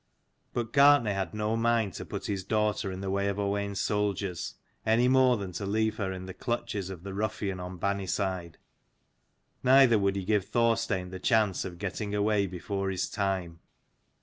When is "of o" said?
3.27-3.49